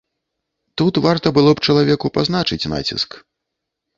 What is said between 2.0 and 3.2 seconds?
пазначыць націск.